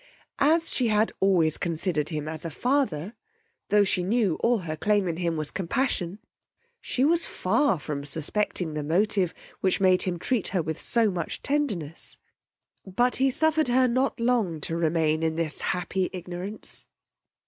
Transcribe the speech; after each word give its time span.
As 0.39 0.73
she 0.73 0.87
had 0.87 1.11
always 1.19 1.59
considered 1.59 2.09
him 2.09 2.27
as 2.27 2.43
a 2.43 2.49
father, 2.49 3.13
tho' 3.69 3.83
she 3.83 4.01
knew 4.01 4.33
all 4.39 4.57
her 4.65 4.75
claim 4.75 5.07
in 5.07 5.17
him 5.17 5.37
was 5.37 5.51
compassion, 5.51 6.17
she 6.79 7.05
was 7.05 7.27
far 7.27 7.77
from 7.77 8.03
suspecting 8.03 8.73
the 8.73 8.81
motive 8.81 9.31
which 9.59 9.79
made 9.79 10.01
him 10.01 10.17
treat 10.17 10.47
her 10.47 10.61
with 10.63 10.81
so 10.81 11.11
much 11.11 11.43
tenderness; 11.43 12.17
but 12.83 13.17
he 13.17 13.29
suffered 13.29 13.67
her 13.67 13.87
not 13.87 14.19
long 14.19 14.59
to 14.61 14.75
remain 14.75 15.21
in 15.21 15.35
this 15.35 15.61
happy 15.61 16.09
ignorance. 16.13 16.87